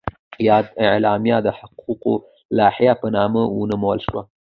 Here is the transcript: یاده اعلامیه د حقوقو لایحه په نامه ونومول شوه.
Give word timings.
یاده 0.47 0.69
اعلامیه 0.89 1.37
د 1.45 1.47
حقوقو 1.59 2.13
لایحه 2.57 2.93
په 3.01 3.07
نامه 3.15 3.41
ونومول 3.59 3.99
شوه. 4.07 4.21